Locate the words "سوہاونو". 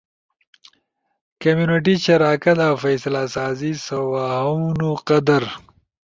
3.85-4.91